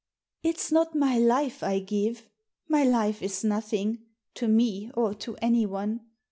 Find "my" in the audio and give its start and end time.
0.95-1.19, 2.67-2.83